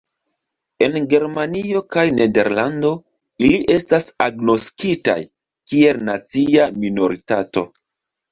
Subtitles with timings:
[0.85, 2.93] En Germanio kaj Nederlando
[3.49, 5.17] ili estas agnoskitaj
[5.73, 7.65] kiel nacia minoritato.